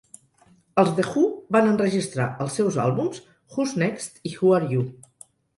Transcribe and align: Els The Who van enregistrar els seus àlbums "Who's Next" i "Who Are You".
Els 0.83 0.93
The 0.99 1.03
Who 1.09 1.23
van 1.57 1.69
enregistrar 1.73 2.27
els 2.45 2.57
seus 2.61 2.79
àlbums 2.87 3.23
"Who's 3.53 3.77
Next" 3.85 4.21
i 4.33 4.37
"Who 4.39 4.55
Are 4.61 4.75
You". 4.75 4.91